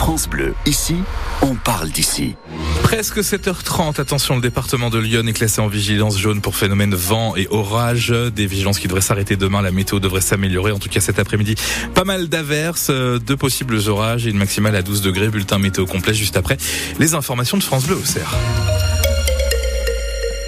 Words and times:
France 0.00 0.30
Bleu, 0.30 0.54
ici, 0.64 0.96
on 1.42 1.54
parle 1.56 1.90
d'ici. 1.90 2.34
Presque 2.82 3.18
7h30, 3.18 4.00
attention, 4.00 4.34
le 4.34 4.40
département 4.40 4.88
de 4.88 4.98
Lyon 4.98 5.26
est 5.26 5.34
classé 5.34 5.60
en 5.60 5.68
vigilance 5.68 6.18
jaune 6.18 6.40
pour 6.40 6.56
phénomène 6.56 6.94
vent 6.94 7.36
et 7.36 7.46
orage. 7.50 8.08
Des 8.08 8.46
vigilances 8.46 8.78
qui 8.78 8.88
devraient 8.88 9.02
s'arrêter 9.02 9.36
demain, 9.36 9.60
la 9.60 9.72
météo 9.72 10.00
devrait 10.00 10.22
s'améliorer, 10.22 10.72
en 10.72 10.78
tout 10.78 10.88
cas 10.88 11.00
cet 11.00 11.18
après-midi. 11.18 11.54
Pas 11.94 12.04
mal 12.04 12.30
d'averses, 12.30 12.88
euh, 12.88 13.18
de 13.18 13.34
possibles 13.34 13.76
orages 13.88 14.26
et 14.26 14.30
une 14.30 14.38
maximale 14.38 14.74
à 14.74 14.80
12 14.80 15.02
degrés. 15.02 15.28
Bulletin 15.28 15.58
météo 15.58 15.84
complet 15.84 16.14
juste 16.14 16.38
après 16.38 16.56
les 16.98 17.12
informations 17.12 17.58
de 17.58 17.62
France 17.62 17.84
Bleu 17.84 17.96
au 17.96 18.04
cerf. 18.04 18.34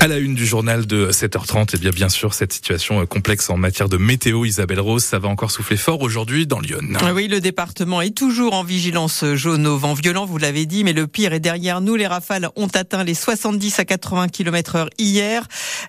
À 0.03 0.09
la 0.09 0.19
une 0.19 0.35
du 0.35 0.45
journal 0.45 0.85
de 0.85 1.13
7h30, 1.13 1.61
et 1.61 1.65
eh 1.75 1.79
bien 1.79 1.93
bien 1.93 2.09
sûr 2.09 2.35
cette 2.35 2.53
situation 2.53 3.03
euh, 3.03 3.07
complexe 3.07 3.49
en 3.51 3.57
matière 3.57 3.89
de 3.89 3.99
météo, 3.99 4.45
Isabelle 4.45 4.81
Rose, 4.81 5.05
ça 5.05 5.21
va 5.21 5.29
encore 5.29 5.53
souffler 5.53 5.77
fort 5.77 6.03
aujourd'hui 6.03 6.45
dans 6.45 6.59
Lyon. 6.59 6.81
Ah 7.01 7.15
oui, 7.15 7.29
le 7.29 7.41
département 7.41 8.03
est 8.03 8.11
toujours 8.11 8.55
en 8.55 8.65
vigilance 8.65 9.25
jaune 9.35 9.65
au 9.65 9.79
vent 9.79 9.95
violent, 9.95 10.27
vous 10.27 10.39
l'avez 10.39 10.67
dit, 10.67 10.83
mais 10.83 10.93
le 10.93 11.07
pire 11.07 11.33
est 11.33 11.39
derrière 11.39 11.81
nous. 11.81 11.95
Les 11.95 12.09
rafales 12.09 12.49
ont 12.57 12.67
atteint 12.75 13.05
les 13.05 13.15
70 13.15 13.79
à 13.79 13.85
80 13.85 14.27
km 14.27 14.75
heure 14.75 14.91
hier. 14.99 15.47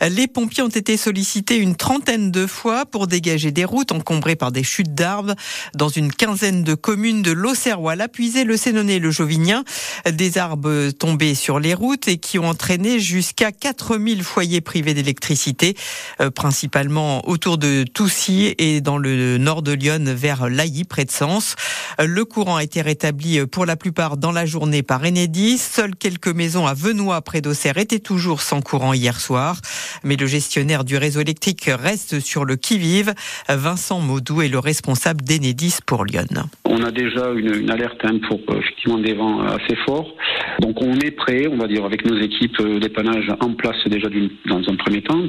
Les 0.08 0.28
pompiers 0.28 0.62
ont 0.62 0.68
été 0.68 0.96
sollicités 0.96 1.58
une 1.58 1.76
trentaine 1.76 2.30
de 2.30 2.46
fois 2.46 2.86
pour 2.86 3.08
dégager 3.08 3.50
des 3.50 3.66
routes 3.66 3.92
encombrées 3.92 4.36
par 4.36 4.52
des 4.52 4.64
chutes 4.64 4.94
d'arbres 4.94 5.34
dans 5.74 5.90
une 5.90 6.14
quinzaine 6.14 6.64
de 6.64 6.76
communes 6.76 7.24
de 7.24 7.32
l'Auxerrois, 7.32 7.96
l'Apuisé, 7.96 8.44
le 8.44 8.58
Sénonais, 8.58 9.00
le 9.00 9.10
Jovinien. 9.10 9.64
Des 10.08 10.38
arbres 10.38 10.92
tombés 10.92 11.34
sur 11.34 11.60
les 11.60 11.74
routes 11.74 12.08
et 12.08 12.18
qui 12.18 12.38
ont 12.38 12.48
entraîné 12.48 13.00
jusqu'à 13.00 13.52
4000 13.52 14.03
000 14.04 14.22
foyers 14.22 14.62
privés 14.62 14.94
d'électricité, 14.94 15.76
euh, 16.22 16.30
principalement 16.30 17.28
autour 17.28 17.58
de 17.58 17.84
Toussy 17.84 18.54
et 18.58 18.82
dans 18.82 18.98
le 18.98 19.38
nord 19.38 19.62
de 19.62 19.72
Lyon 19.72 20.04
vers 20.06 20.50
Lailly, 20.50 20.84
près 20.84 21.06
de 21.06 21.12
Sens. 21.12 21.56
Euh, 22.00 22.06
le 22.06 22.26
courant 22.26 22.58
a 22.58 22.64
été 22.64 22.82
rétabli 22.82 23.40
euh, 23.40 23.48
pour 23.48 23.66
la 23.66 23.76
plupart 23.76 24.18
dans 24.18 24.32
la 24.32 24.46
journée 24.46 24.84
par 24.84 25.04
Enedis. 25.04 25.58
Seules 25.58 25.96
quelques 25.96 26.28
maisons 26.28 26.68
à 26.68 26.74
Venoy, 26.74 27.22
près 27.22 27.42
d'Auxerre, 27.42 27.78
étaient 27.78 28.00
toujours 28.00 28.42
sans 28.42 28.62
courant 28.62 28.94
hier 28.94 29.20
soir. 29.20 29.60
Mais 30.04 30.16
le 30.16 30.26
gestionnaire 30.26 30.84
du 30.84 30.98
réseau 30.98 31.22
électrique 31.22 31.70
reste 31.70 32.20
sur 32.20 32.46
le 32.46 32.56
qui-vive. 32.56 33.14
Vincent 33.50 34.00
Maudou 34.00 34.42
est 34.42 34.50
le 34.50 34.60
responsable 34.60 35.22
d'Enedis 35.22 35.78
pour 35.86 36.06
Lyon. 36.06 36.26
On 36.66 36.84
a 36.84 36.92
déjà 36.92 37.32
une, 37.32 37.70
alerte 37.70 38.00
hein, 38.04 38.20
pour 38.28 38.40
effectivement 38.56 38.98
des 38.98 39.14
vents 39.14 39.42
assez 39.44 39.76
forts. 39.86 40.14
Donc 40.60 40.82
on 40.82 40.94
est 41.00 41.12
prêt, 41.12 41.48
on 41.48 41.58
va 41.58 41.68
dire, 41.68 41.86
avec 41.86 42.06
nos 42.06 42.20
équipes 42.20 42.62
dépannage 42.80 43.28
en 43.40 43.54
place 43.54 43.76
déjà 43.94 44.10
dans 44.46 44.70
un 44.70 44.76
premier 44.76 45.02
temps, 45.02 45.22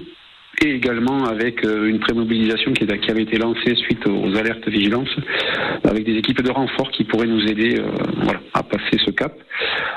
et 0.63 0.71
également 0.71 1.25
avec 1.25 1.65
euh, 1.65 1.89
une 1.89 2.01
prémobilisation 2.01 2.73
qui, 2.73 2.87
qui 2.87 3.11
avait 3.11 3.23
été 3.23 3.39
lancée 3.39 3.75
suite 3.77 4.07
aux 4.07 4.37
alertes 4.37 4.69
vigilance, 4.69 5.09
avec 5.85 6.05
des 6.05 6.17
équipes 6.17 6.43
de 6.43 6.51
renfort 6.51 6.91
qui 6.91 7.05
pourraient 7.05 7.27
nous 7.27 7.45
aider 7.47 7.79
euh, 7.79 8.33
à 8.53 8.63
passer 8.63 8.99
ce 9.05 9.11
cap, 9.11 9.35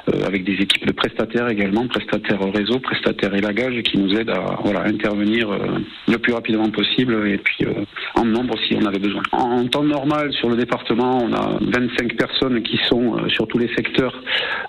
euh, 0.09 0.25
avec 0.25 0.44
des 0.44 0.53
équipes 0.53 0.85
de 0.85 0.91
prestataires 0.91 1.50
également, 1.50 1.88
prestataires 1.88 2.39
réseau, 2.53 2.80
prestataires 2.80 3.33
élagage, 3.33 3.81
qui 3.83 3.97
nous 3.97 4.13
aident 4.16 4.31
à 4.31 4.58
intervenir 4.85 5.50
le 6.08 6.17
plus 6.17 6.33
rapidement 6.33 6.69
possible 6.69 7.28
et 7.28 7.38
puis 7.38 7.66
en 8.16 8.25
nombre 8.25 8.55
si 8.67 8.75
on 8.75 8.85
avait 8.85 9.00
besoin. 9.00 9.23
En 9.31 9.66
temps 9.67 9.83
normal, 9.83 10.31
sur 10.33 10.50
le 10.50 10.55
département, 10.55 11.23
on 11.23 11.33
a 11.33 11.58
25 11.61 12.16
personnes 12.16 12.61
qui 12.61 12.78
sont 12.85 13.17
sur 13.30 13.47
tous 13.47 13.58
les 13.58 13.73
secteurs 13.75 14.22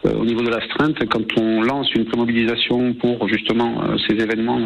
au 0.05 0.25
niveau 0.25 0.41
de 0.41 0.51
l'astreinte. 0.51 0.97
Quand 1.09 1.25
on 1.39 1.63
lance 1.63 1.93
une 1.95 2.07
prémobilisation 2.07 2.95
pour 2.95 3.29
justement 3.29 3.83
ces 4.07 4.15
événements 4.15 4.61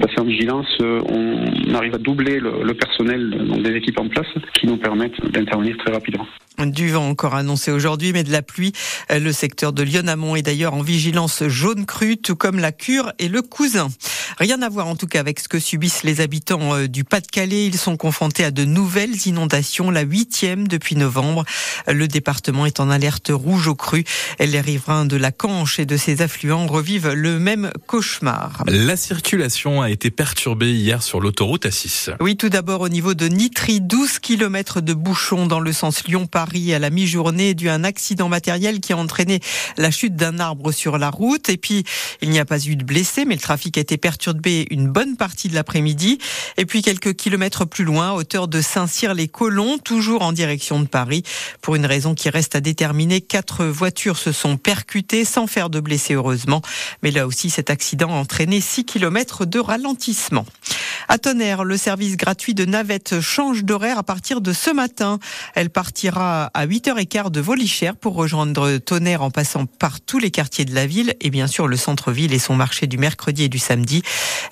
passer 0.00 0.11
vigilance, 0.24 0.66
euh, 0.80 1.00
on 1.08 1.74
arrive 1.74 1.94
à 1.94 1.98
doubler 1.98 2.40
le, 2.40 2.74
personnel 2.74 3.62
des 3.62 3.76
équipes 3.76 4.00
en 4.00 4.08
place 4.08 4.26
qui 4.54 4.66
nous 4.66 4.76
permettent 4.76 5.20
d'intervenir 5.30 5.76
très 5.78 5.92
rapidement. 5.92 6.26
Du 6.58 6.90
vent 6.90 7.08
encore 7.08 7.34
annoncé 7.34 7.72
aujourd'hui, 7.72 8.12
mais 8.12 8.24
de 8.24 8.30
la 8.30 8.42
pluie. 8.42 8.72
Euh, 9.10 9.18
le 9.18 9.32
secteur 9.32 9.72
de 9.72 9.82
Lyon-Amont 9.82 10.36
est 10.36 10.42
d'ailleurs 10.42 10.74
en 10.74 10.82
vigilance 10.82 11.42
jaune 11.48 11.86
crue, 11.86 12.16
tout 12.18 12.36
comme 12.36 12.58
la 12.58 12.72
Cure 12.72 13.12
et 13.18 13.28
le 13.28 13.42
Cousin. 13.42 13.88
Rien 14.38 14.62
à 14.62 14.68
voir 14.68 14.86
en 14.86 14.96
tout 14.96 15.06
cas 15.06 15.20
avec 15.20 15.40
ce 15.40 15.48
que 15.48 15.58
subissent 15.58 16.02
les 16.02 16.20
habitants 16.20 16.74
euh, 16.74 16.88
du 16.88 17.04
Pas-de-Calais. 17.04 17.66
Ils 17.66 17.78
sont 17.78 17.96
confrontés 17.96 18.44
à 18.44 18.50
de 18.50 18.64
nouvelles 18.64 19.26
inondations, 19.26 19.90
la 19.90 20.02
huitième 20.02 20.68
depuis 20.68 20.96
novembre. 20.96 21.44
Le 21.88 22.08
département 22.08 22.66
est 22.66 22.80
en 22.80 22.90
alerte 22.90 23.30
rouge 23.32 23.68
au 23.68 23.74
cru. 23.74 24.04
Les 24.38 24.60
riverains 24.60 25.04
de 25.04 25.16
la 25.16 25.32
Canche 25.32 25.78
et 25.78 25.86
de 25.86 25.96
ses 25.96 26.22
affluents 26.22 26.66
revivent 26.66 27.12
le 27.12 27.38
même 27.38 27.70
cauchemar. 27.86 28.64
La 28.66 28.96
circulation 28.96 29.82
a 29.82 29.90
été 29.90 30.10
perturbée 30.10 30.72
hier 30.72 31.02
sur 31.02 31.20
l'autoroute 31.20 31.66
A6. 31.66 32.14
Oui, 32.20 32.36
tout 32.36 32.48
d'abord 32.48 32.80
au 32.80 32.88
niveau 32.88 33.14
de 33.14 33.26
Nitry, 33.26 33.80
12 33.80 34.18
km 34.18 34.80
de 34.80 34.94
bouchons 34.94 35.46
dans 35.46 35.60
le 35.60 35.72
sens 35.72 36.04
Lyon-Paris 36.04 36.74
à 36.74 36.78
la 36.78 36.90
mi-journée 36.90 37.54
dû 37.54 37.68
à 37.68 37.74
un 37.74 37.84
accident 37.84 38.28
matériel 38.28 38.80
qui 38.80 38.92
a 38.92 38.96
entraîné 38.96 39.40
la 39.76 39.90
chute 39.90 40.16
d'un 40.16 40.38
arbre 40.38 40.72
sur 40.72 40.98
la 40.98 41.10
route. 41.10 41.48
Et 41.48 41.56
puis, 41.56 41.84
il 42.20 42.30
n'y 42.30 42.38
a 42.38 42.44
pas 42.44 42.64
eu 42.64 42.76
de 42.76 42.84
blessés, 42.84 43.24
mais 43.24 43.34
le 43.34 43.40
trafic 43.40 43.76
a 43.78 43.80
été 43.80 43.96
perturbé 43.96 44.11
une 44.70 44.88
bonne 44.88 45.16
partie 45.16 45.48
de 45.48 45.54
l'après-midi. 45.54 46.18
Et 46.56 46.66
puis 46.66 46.82
quelques 46.82 47.14
kilomètres 47.14 47.64
plus 47.64 47.84
loin, 47.84 48.12
hauteur 48.12 48.48
de 48.48 48.60
Saint-Cyr-les-Colons, 48.60 49.78
toujours 49.78 50.22
en 50.22 50.32
direction 50.32 50.80
de 50.80 50.86
Paris. 50.86 51.22
Pour 51.60 51.76
une 51.76 51.86
raison 51.86 52.14
qui 52.14 52.30
reste 52.30 52.54
à 52.54 52.60
déterminer, 52.60 53.20
quatre 53.20 53.64
voitures 53.64 54.18
se 54.18 54.32
sont 54.32 54.56
percutées 54.56 55.24
sans 55.24 55.46
faire 55.46 55.70
de 55.70 55.80
blessés 55.80 56.14
heureusement. 56.14 56.62
Mais 57.02 57.10
là 57.10 57.26
aussi, 57.26 57.50
cet 57.50 57.70
accident 57.70 58.10
a 58.10 58.18
entraîné 58.18 58.60
6 58.60 58.84
kilomètres 58.84 59.46
de 59.46 59.58
ralentissement. 59.58 60.46
À 61.08 61.18
Tonnerre, 61.18 61.64
le 61.64 61.76
service 61.76 62.16
gratuit 62.16 62.54
de 62.54 62.64
navette 62.64 63.20
change 63.20 63.64
d'horaire 63.64 63.98
à 63.98 64.02
partir 64.02 64.40
de 64.40 64.52
ce 64.52 64.70
matin. 64.70 65.18
Elle 65.54 65.70
partira 65.70 66.50
à 66.54 66.66
8h15 66.66 67.30
de 67.30 67.40
Volichère 67.40 67.96
pour 67.96 68.14
rejoindre 68.14 68.78
Tonnerre 68.78 69.22
en 69.22 69.30
passant 69.30 69.66
par 69.66 70.00
tous 70.00 70.18
les 70.18 70.30
quartiers 70.30 70.64
de 70.64 70.74
la 70.74 70.86
ville 70.86 71.14
et 71.20 71.30
bien 71.30 71.46
sûr 71.46 71.66
le 71.66 71.76
centre-ville 71.76 72.32
et 72.32 72.38
son 72.38 72.54
marché 72.54 72.86
du 72.86 72.98
mercredi 72.98 73.44
et 73.44 73.48
du 73.48 73.58
samedi. 73.58 74.02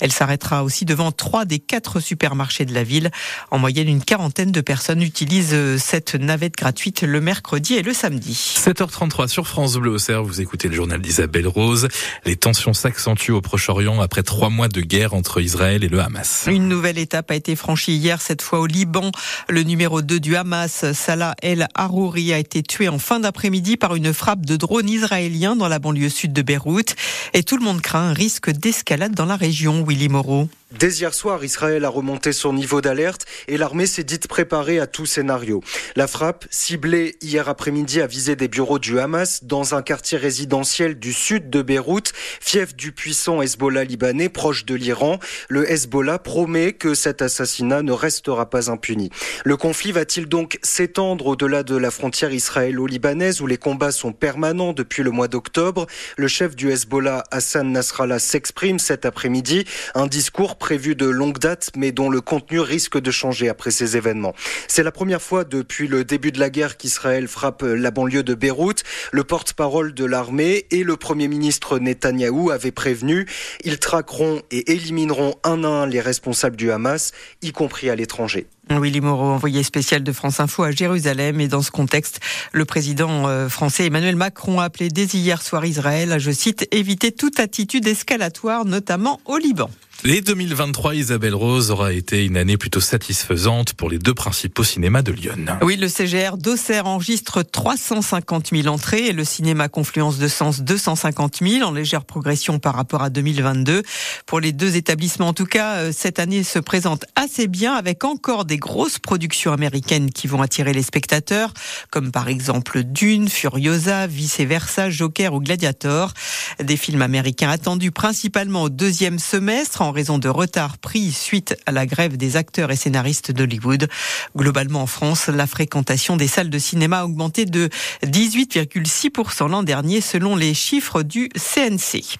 Elle 0.00 0.12
s'arrêtera 0.12 0.64
aussi 0.64 0.84
devant 0.84 1.12
trois 1.12 1.44
des 1.44 1.58
quatre 1.58 2.00
supermarchés 2.00 2.64
de 2.64 2.74
la 2.74 2.82
ville. 2.82 3.10
En 3.50 3.58
moyenne, 3.58 3.88
une 3.88 4.02
quarantaine 4.02 4.50
de 4.50 4.60
personnes 4.60 5.02
utilisent 5.02 5.78
cette 5.78 6.14
navette 6.14 6.56
gratuite 6.56 7.02
le 7.02 7.20
mercredi 7.20 7.74
et 7.74 7.82
le 7.82 7.94
samedi. 7.94 8.56
7h33 8.58 9.28
sur 9.28 9.46
France 9.46 9.74
Bleu 9.74 9.90
vous 10.24 10.40
écoutez 10.40 10.68
le 10.68 10.74
journal 10.74 11.00
d'Isabelle 11.00 11.46
Rose. 11.46 11.88
Les 12.24 12.36
tensions 12.36 12.72
s'accentuent 12.72 13.32
au 13.32 13.40
Proche-Orient 13.40 14.00
après 14.00 14.22
trois 14.22 14.48
mois 14.48 14.68
de 14.68 14.80
guerre 14.80 15.14
entre 15.14 15.40
Israël 15.40 15.84
et 15.84 15.88
le 15.88 16.00
Hamas. 16.00 16.48
Une 16.50 16.66
nouvelle 16.66 16.98
étape 16.98 17.30
a 17.30 17.36
été 17.36 17.54
franchie 17.54 17.94
hier, 17.94 18.20
cette 18.20 18.42
fois 18.42 18.58
au 18.58 18.66
Liban. 18.66 19.12
Le 19.48 19.62
numéro 19.62 20.02
2 20.02 20.18
du 20.18 20.34
Hamas, 20.34 20.90
Salah 20.94 21.36
El 21.42 21.68
Harouri, 21.76 22.32
a 22.32 22.38
été 22.38 22.64
tué 22.64 22.88
en 22.88 22.98
fin 22.98 23.20
d'après-midi 23.20 23.76
par 23.76 23.94
une 23.94 24.12
frappe 24.12 24.44
de 24.44 24.56
drone 24.56 24.88
israélien 24.88 25.54
dans 25.54 25.68
la 25.68 25.78
banlieue 25.78 26.08
sud 26.08 26.32
de 26.32 26.42
Beyrouth. 26.42 26.96
Et 27.34 27.44
tout 27.44 27.56
le 27.56 27.62
monde 27.62 27.80
craint 27.80 28.08
un 28.08 28.14
risque 28.14 28.50
d'escalade 28.50 29.14
dans 29.14 29.26
la 29.26 29.36
région, 29.36 29.84
Willy 29.86 30.08
Moreau. 30.08 30.48
Dès 30.78 31.00
hier 31.00 31.12
soir, 31.12 31.42
Israël 31.42 31.84
a 31.84 31.88
remonté 31.88 32.32
son 32.32 32.52
niveau 32.52 32.80
d'alerte 32.80 33.26
et 33.48 33.56
l'armée 33.56 33.86
s'est 33.86 34.04
dite 34.04 34.28
préparée 34.28 34.78
à 34.78 34.86
tout 34.86 35.04
scénario. 35.04 35.64
La 35.96 36.06
frappe, 36.06 36.46
ciblée 36.48 37.16
hier 37.20 37.48
après-midi, 37.48 38.00
a 38.00 38.06
visé 38.06 38.36
des 38.36 38.46
bureaux 38.46 38.78
du 38.78 39.00
Hamas 39.00 39.42
dans 39.42 39.74
un 39.74 39.82
quartier 39.82 40.16
résidentiel 40.16 40.96
du 41.00 41.12
sud 41.12 41.50
de 41.50 41.62
Beyrouth, 41.62 42.12
fief 42.40 42.76
du 42.76 42.92
puissant 42.92 43.42
Hezbollah 43.42 43.82
libanais 43.82 44.28
proche 44.28 44.64
de 44.64 44.76
l'Iran. 44.76 45.18
Le 45.48 45.68
Hezbollah 45.68 46.20
promet 46.20 46.72
que 46.72 46.94
cet 46.94 47.20
assassinat 47.20 47.82
ne 47.82 47.92
restera 47.92 48.48
pas 48.48 48.70
impuni. 48.70 49.10
Le 49.44 49.56
conflit 49.56 49.90
va-t-il 49.90 50.26
donc 50.26 50.60
s'étendre 50.62 51.26
au-delà 51.26 51.64
de 51.64 51.74
la 51.74 51.90
frontière 51.90 52.32
israélo-libanaise 52.32 53.40
où 53.40 53.48
les 53.48 53.58
combats 53.58 53.90
sont 53.90 54.12
permanents 54.12 54.72
depuis 54.72 55.02
le 55.02 55.10
mois 55.10 55.26
d'octobre? 55.26 55.88
Le 56.16 56.28
chef 56.28 56.54
du 56.54 56.70
Hezbollah, 56.70 57.24
Hassan 57.32 57.72
Nasrallah, 57.72 58.20
s'exprime 58.20 58.78
cet 58.78 59.04
après-midi. 59.04 59.64
Un 59.96 60.06
discours 60.06 60.59
prévu 60.60 60.94
de 60.94 61.06
longue 61.06 61.38
date, 61.38 61.70
mais 61.76 61.90
dont 61.90 62.08
le 62.08 62.20
contenu 62.20 62.60
risque 62.60 63.00
de 63.00 63.10
changer 63.10 63.48
après 63.48 63.72
ces 63.72 63.96
événements. 63.96 64.34
C'est 64.68 64.84
la 64.84 64.92
première 64.92 65.20
fois 65.20 65.42
depuis 65.42 65.88
le 65.88 66.04
début 66.04 66.30
de 66.30 66.38
la 66.38 66.50
guerre 66.50 66.76
qu'Israël 66.76 67.26
frappe 67.26 67.62
la 67.62 67.90
banlieue 67.90 68.22
de 68.22 68.34
Beyrouth. 68.34 68.84
Le 69.10 69.24
porte-parole 69.24 69.94
de 69.94 70.04
l'armée 70.04 70.66
et 70.70 70.84
le 70.84 70.96
premier 70.96 71.26
ministre 71.26 71.80
Netanyahou 71.80 72.50
avaient 72.50 72.70
prévenu, 72.70 73.26
ils 73.64 73.80
traqueront 73.80 74.42
et 74.52 74.70
élimineront 74.70 75.34
un 75.42 75.64
à 75.64 75.68
un 75.68 75.86
les 75.86 76.00
responsables 76.00 76.56
du 76.56 76.70
Hamas, 76.70 77.10
y 77.42 77.50
compris 77.50 77.90
à 77.90 77.96
l'étranger. 77.96 78.46
Willy 78.78 79.00
Moreau, 79.00 79.30
envoyé 79.30 79.62
spécial 79.62 80.04
de 80.04 80.12
France 80.12 80.38
Info 80.38 80.62
à 80.62 80.70
Jérusalem. 80.70 81.40
Et 81.40 81.48
dans 81.48 81.62
ce 81.62 81.70
contexte, 81.70 82.20
le 82.52 82.64
président 82.64 83.26
euh, 83.26 83.48
français 83.48 83.86
Emmanuel 83.86 84.14
Macron 84.14 84.60
a 84.60 84.64
appelé 84.64 84.88
dès 84.88 85.06
hier 85.06 85.42
soir 85.42 85.64
Israël 85.64 86.12
à, 86.12 86.18
je 86.18 86.30
cite, 86.30 86.68
éviter 86.70 87.10
toute 87.10 87.40
attitude 87.40 87.86
escalatoire, 87.86 88.64
notamment 88.64 89.20
au 89.24 89.38
Liban. 89.38 89.70
Et 90.02 90.22
2023, 90.22 90.94
Isabelle 90.94 91.34
Rose 91.34 91.70
aura 91.70 91.92
été 91.92 92.24
une 92.24 92.38
année 92.38 92.56
plutôt 92.56 92.80
satisfaisante 92.80 93.74
pour 93.74 93.90
les 93.90 93.98
deux 93.98 94.14
principaux 94.14 94.64
cinémas 94.64 95.02
de 95.02 95.12
Lyon. 95.12 95.34
Oui, 95.60 95.76
le 95.76 95.88
CGR 95.88 96.38
d'Auxerre 96.38 96.86
enregistre 96.86 97.42
350 97.42 98.48
000 98.50 98.68
entrées 98.68 99.08
et 99.08 99.12
le 99.12 99.24
cinéma 99.24 99.68
Confluence 99.68 100.16
de 100.16 100.26
Sens 100.26 100.62
250 100.62 101.40
000 101.42 101.68
en 101.68 101.72
légère 101.72 102.06
progression 102.06 102.58
par 102.58 102.76
rapport 102.76 103.02
à 103.02 103.10
2022. 103.10 103.82
Pour 104.24 104.40
les 104.40 104.52
deux 104.52 104.76
établissements, 104.76 105.28
en 105.28 105.32
tout 105.34 105.44
cas, 105.44 105.74
euh, 105.74 105.92
cette 105.94 106.18
année 106.18 106.44
se 106.44 106.58
présente 106.58 107.04
assez 107.14 107.46
bien 107.46 107.74
avec 107.74 108.02
encore 108.02 108.46
des 108.46 108.56
grosses 108.56 108.98
productions 108.98 109.52
américaines 109.52 110.10
qui 110.10 110.28
vont 110.28 110.40
attirer 110.40 110.72
les 110.72 110.82
spectateurs, 110.82 111.52
comme 111.90 112.10
par 112.10 112.28
exemple 112.28 112.84
Dune, 112.84 113.28
Furiosa, 113.28 114.06
Vice 114.06 114.40
Versa, 114.40 114.88
Joker 114.88 115.34
ou 115.34 115.40
Gladiator. 115.40 116.14
Des 116.58 116.78
films 116.78 117.02
américains 117.02 117.50
attendus 117.50 117.90
principalement 117.90 118.62
au 118.62 118.70
deuxième 118.70 119.18
semestre 119.18 119.82
raison 119.92 120.18
de 120.18 120.28
retard 120.28 120.78
pris 120.78 121.12
suite 121.12 121.56
à 121.66 121.72
la 121.72 121.86
grève 121.86 122.16
des 122.16 122.36
acteurs 122.36 122.70
et 122.70 122.76
scénaristes 122.76 123.32
d'Hollywood. 123.32 123.88
Globalement 124.36 124.82
en 124.82 124.86
France, 124.86 125.28
la 125.28 125.46
fréquentation 125.46 126.16
des 126.16 126.28
salles 126.28 126.50
de 126.50 126.58
cinéma 126.58 127.00
a 127.00 127.04
augmenté 127.04 127.44
de 127.44 127.68
18,6% 128.04 129.48
l'an 129.48 129.62
dernier 129.62 130.00
selon 130.00 130.36
les 130.36 130.54
chiffres 130.54 131.02
du 131.02 131.28
CNC. 131.36 132.18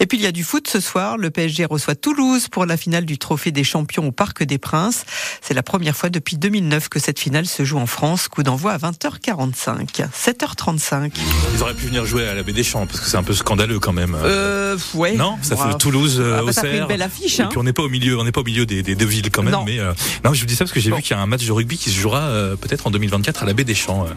Et 0.00 0.06
puis 0.06 0.18
il 0.18 0.22
y 0.22 0.26
a 0.26 0.32
du 0.32 0.44
foot 0.44 0.68
ce 0.68 0.80
soir. 0.80 1.16
Le 1.18 1.30
PSG 1.30 1.64
reçoit 1.64 1.94
Toulouse 1.94 2.48
pour 2.48 2.66
la 2.66 2.76
finale 2.76 3.04
du 3.04 3.18
Trophée 3.18 3.50
des 3.52 3.64
Champions 3.64 4.08
au 4.08 4.12
Parc 4.12 4.42
des 4.42 4.58
Princes. 4.58 5.04
C'est 5.40 5.54
la 5.54 5.62
première 5.62 5.96
fois 5.96 6.10
depuis 6.10 6.36
2009 6.36 6.88
que 6.88 6.98
cette 6.98 7.18
finale 7.18 7.46
se 7.46 7.64
joue 7.64 7.78
en 7.78 7.86
France. 7.86 8.28
Coup 8.28 8.42
d'envoi 8.42 8.72
à 8.72 8.78
20h45. 8.78 10.06
7h35. 10.14 11.12
Ils 11.54 11.62
auraient 11.62 11.74
pu 11.74 11.86
venir 11.86 12.04
jouer 12.04 12.28
à 12.28 12.34
la 12.34 12.42
Baie 12.42 12.52
des 12.52 12.62
Champs 12.64 12.86
parce 12.86 13.00
que 13.00 13.06
c'est 13.06 13.16
un 13.16 13.22
peu 13.22 13.34
scandaleux 13.34 13.78
quand 13.80 13.92
même. 13.92 14.16
Euh, 14.22 14.76
ouais. 14.94 15.16
Non, 15.16 15.38
ça 15.42 15.56
fait 15.56 15.76
Toulouse, 15.78 16.22
Ah, 16.24 16.42
au 16.42 16.46
bah, 16.46 16.52
Hein. 17.08 17.44
Et 17.44 17.48
puis 17.48 17.58
on 17.58 17.62
n'est 17.64 17.72
pas 17.72 17.82
au 17.82 17.88
milieu, 17.88 18.18
on 18.18 18.24
n'est 18.24 18.32
pas 18.32 18.40
au 18.40 18.44
milieu 18.44 18.66
des, 18.66 18.82
des 18.82 18.94
deux 18.94 19.06
villes 19.06 19.30
quand 19.30 19.42
même. 19.42 19.52
Non. 19.52 19.64
Mais 19.64 19.78
euh, 19.78 19.92
non, 20.24 20.32
je 20.34 20.40
vous 20.40 20.46
dis 20.46 20.54
ça 20.54 20.64
parce 20.64 20.72
que 20.72 20.80
j'ai 20.80 20.90
Bon. 20.90 20.96
vu 20.96 21.02
qu'il 21.02 21.16
y 21.16 21.18
a 21.18 21.22
un 21.22 21.26
match 21.26 21.44
de 21.46 21.52
rugby 21.52 21.76
qui 21.78 21.90
se 21.90 21.98
jouera 21.98 22.20
euh, 22.22 22.56
peut-être 22.56 22.86
en 22.86 22.90
2024 22.90 23.42
à 23.42 23.46
la 23.46 23.52
Baie 23.52 23.64
des 23.64 23.74
Champs 23.74 24.04
euh, 24.06 24.10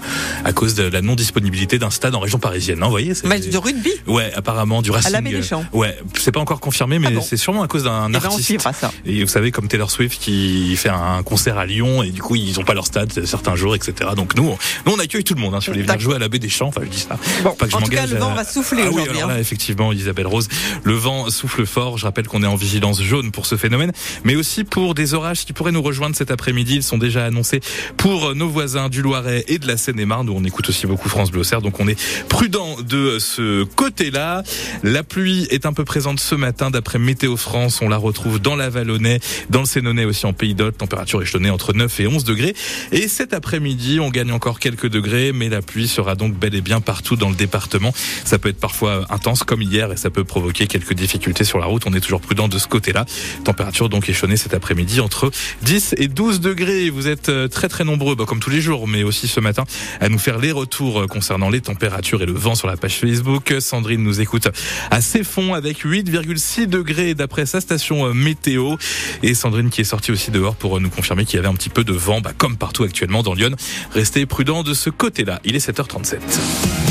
à 0.46 0.54
cause 0.54 0.76
de 0.76 0.84
la 0.84 1.02
non 1.02 1.16
disponibilité 1.16 1.80
d'un 1.80 1.90
stade 1.90 2.16
en 2.16 2.20
région 2.20 2.40
parisienne. 2.40 2.80
Non, 2.80 2.88
vous 2.88 2.92
voyez, 2.92 3.14
Match 3.24 3.48
de 3.48 3.58
rugby? 3.58 3.92
Ouais, 4.08 4.32
apparemment 4.36 4.82
du 4.82 4.92
Racing. 4.92 5.12
la 5.12 5.22
Baie 5.22 5.30
des 5.32 5.36
euh, 5.38 5.42
Champs. 5.44 5.66
Ouais, 5.74 5.98
c'est 6.18 6.32
pas 6.32 6.40
encore 6.40 6.60
confirmé, 6.60 7.00
mais 7.00 7.08
Ah 7.10 7.16
bon 7.16 7.22
c'est 7.22 7.38
sûrement 7.38 7.64
à 7.64 7.68
cause 7.68 7.84
d'un 7.84 8.08
Eh 8.10 8.14
ben, 8.14 8.26
artiste. 8.26 8.46
suivra 8.46 8.74
ça. 8.74 8.92
Et 9.06 9.22
vous 9.24 9.30
savez, 9.30 9.52
comme 9.52 9.68
Taylor 9.68 9.90
Swift 9.92 10.20
qui 10.22 10.76
fait 10.76 10.90
un 10.90 11.24
concert 11.24 11.58
à 11.58 11.66
Lyon 11.66 12.04
et 12.04 12.10
du 12.12 12.22
coup 12.22 12.36
ils 12.36 12.60
ont 12.60 12.64
pas 12.64 12.74
leur 12.74 12.86
stade 12.86 13.26
certains 13.26 13.56
jours, 13.56 13.76
etc. 13.76 14.10
Donc 14.16 14.36
nous, 14.36 14.44
on, 14.48 14.58
nous 14.86 14.94
on 14.96 15.00
accueille 15.00 15.24
tout 15.24 15.34
le 15.36 15.42
monde. 15.42 15.54
Hein, 15.56 15.62
si 15.62 15.68
vous 15.68 15.74
voulez 15.74 15.86
venir 15.86 16.00
jouer 16.00 16.16
à 16.16 16.20
la 16.20 16.28
Baie 16.28 16.40
des 16.40 16.50
Champs, 16.50 16.68
enfin 16.68 16.82
je 16.84 16.90
dis 16.90 17.00
ça. 17.00 17.18
Bon, 17.44 17.52
Pas 17.52 17.66
que 17.66 17.72
je 17.72 17.78
en 17.78 17.82
tout 17.82 17.90
cas, 17.92 18.06
le 18.06 18.18
vent 18.18 18.32
à- 18.32 18.36
va 18.36 18.44
souffler 18.44 18.84
ah 18.86 18.90
oui, 18.92 19.02
aujourd'hui. 19.02 19.22
hein. 19.22 19.38
effectivement, 19.40 19.92
Isabelle 19.94 20.28
Rose, 20.28 20.48
le 20.84 20.94
vent 20.94 21.30
souffle 21.30 21.66
fort. 21.66 21.98
Je 21.98 22.06
rappelle 22.06 22.28
qu'on 22.28 22.44
est 22.44 22.48
en 22.48 22.56
vigilance 22.56 22.81
jaune 23.02 23.32
pour 23.32 23.46
ce 23.46 23.56
phénomène, 23.56 23.92
mais 24.24 24.36
aussi 24.36 24.64
pour 24.64 24.94
des 24.94 25.14
orages 25.14 25.46
qui 25.46 25.54
pourraient 25.54 25.72
nous 25.72 25.82
rejoindre 25.82 26.16
cet 26.16 26.32
après-midi. 26.32 26.76
Ils 26.76 26.84
sont 26.84 26.98
déjà 26.98 27.26
annoncés 27.26 27.62
pour 27.98 28.36
nos 28.36 28.50
voisins 28.50 28.90
du 28.90 29.02
Loiret 29.02 29.46
et 29.48 29.60
de 29.60 29.68
la 29.68 29.78
Seine-et-Marne, 29.78 30.30
où 30.30 30.34
on 30.36 30.44
écoute 30.44 30.68
aussi 30.70 30.88
beaucoup 30.88 31.10
France 31.10 31.32
Bleu 31.32 31.42
Auxerre. 31.42 31.62
Donc 31.62 31.80
on 31.80 31.88
est 31.88 32.00
prudent 32.28 32.78
de 32.82 33.20
ce 33.20 33.64
côté-là. 33.64 34.44
La 34.84 35.04
pluie 35.04 35.48
est 35.52 35.66
un 35.66 35.74
peu 35.74 35.86
présente 35.86 36.20
ce 36.20 36.36
matin, 36.36 36.72
d'après 36.72 37.00
Météo 37.00 37.38
France. 37.38 37.82
On 37.82 37.90
la 37.90 37.98
retrouve 37.98 38.40
dans 38.40 38.56
la 38.56 38.70
Vallonnais, 38.70 39.20
dans 39.50 39.62
le 39.62 39.66
Sénonais 39.66 40.06
aussi 40.06 40.26
en 40.26 40.34
Pays 40.34 40.56
d'Hôte. 40.56 40.78
Température 40.78 41.22
échelonnée 41.22 41.50
entre 41.50 41.74
9 41.74 42.00
et 42.00 42.08
11 42.08 42.24
degrés. 42.24 42.56
Et 42.92 43.08
cet 43.08 43.34
après-midi, 43.34 44.00
on 44.00 44.10
gagne 44.10 44.32
encore 44.32 44.60
quelques 44.60 44.90
degrés, 44.90 45.32
mais 45.34 45.50
la 45.50 45.62
pluie 45.62 45.88
sera 45.88 46.16
donc 46.16 46.34
bel 46.34 46.56
et 46.56 46.62
bien 46.62 46.82
partout 46.82 47.16
dans 47.16 47.30
le 47.30 47.36
département. 47.36 47.94
Ça 48.26 48.40
peut 48.40 48.50
être 48.50 48.60
parfois 48.60 49.06
intense 49.10 49.44
comme 49.44 49.62
hier 49.62 49.92
et 49.92 49.98
ça 49.98 50.10
peut 50.10 50.24
provoquer 50.24 50.68
quelques 50.68 50.94
difficultés 50.94 51.44
sur 51.44 51.60
la 51.60 51.66
route. 51.66 51.84
On 51.86 51.94
est 51.94 52.00
toujours 52.00 52.22
prudent 52.22 52.48
de 52.48 52.58
ce 52.58 52.68
côté-là. 52.72 53.06
Température 53.44 53.90
donc 53.90 54.10
échelonnée 54.10 54.38
cet 54.38 54.56
après-midi 54.56 55.00
entre 55.02 55.30
10 55.62 55.96
et 55.98 56.08
12 56.08 56.40
degrés. 56.40 56.90
Vous 56.90 57.08
êtes 57.08 57.30
euh, 57.30 57.48
très 57.48 57.68
très 57.68 57.84
nombreux, 57.84 58.16
bah, 58.16 58.24
comme 58.28 58.40
tous 58.40 58.50
les 58.50 58.62
jours, 58.62 58.88
mais 58.88 59.04
aussi 59.04 59.28
ce 59.28 59.40
matin, 59.40 59.66
à 60.00 60.10
nous 60.10 60.18
faire 60.18 60.40
les 60.40 60.52
retours 60.52 61.02
euh, 61.02 61.08
concernant 61.08 61.50
les 61.50 61.62
températures 61.62 62.24
et 62.24 62.26
le 62.26 62.34
vent 62.34 62.56
sur 62.56 62.68
la 62.68 62.78
page 62.78 62.96
Facebook. 62.96 63.54
Sandrine 63.60 64.02
nous 64.02 64.22
écoute 64.22 64.48
à 64.90 65.02
Ceffonds 65.02 65.54
avec 65.54 65.86
8,6 65.86 66.66
degrés 66.66 67.14
d'après 67.14 67.46
sa 67.46 67.62
station 67.62 68.08
euh, 68.08 68.14
météo. 68.14 68.78
Et 69.22 69.36
Sandrine 69.36 69.70
qui 69.70 69.82
est 69.82 69.86
sortie 69.86 70.12
aussi 70.12 70.32
dehors 70.32 70.56
pour 70.56 70.80
nous 70.80 70.90
confirmer 70.90 71.26
qu'il 71.26 71.36
y 71.36 71.40
avait 71.40 71.50
un 71.50 71.56
petit 71.56 71.70
peu 71.70 71.84
de 71.84 71.94
vent, 71.94 72.22
bah, 72.22 72.32
comme 72.36 72.56
partout 72.56 72.84
actuellement 72.84 73.22
dans 73.22 73.34
Lyon. 73.34 73.52
Restez 73.92 74.26
prudent 74.26 74.64
de 74.64 74.74
ce 74.74 74.90
côté-là. 74.90 75.42
Il 75.44 75.56
est 75.56 75.68
7h37. 75.68 76.91